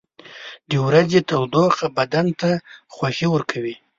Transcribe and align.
•د 0.69 0.71
ورځې 0.87 1.19
تودوخه 1.29 1.87
بدن 1.97 2.27
ته 2.39 2.49
خوښي 2.93 3.27
ورکوي. 3.31 3.75